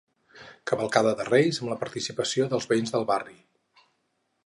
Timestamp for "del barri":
2.97-3.41